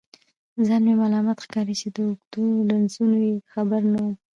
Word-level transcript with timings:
ځان 0.65 0.81
مې 0.87 0.93
ملامت 1.01 1.37
ښکاري 1.45 1.75
چې 1.81 1.87
د 1.95 1.97
اوږدو 2.07 2.43
رنځونو 2.69 3.17
یې 3.27 3.35
خبر 3.51 3.81
نه 3.93 3.99
وم. 4.05 4.13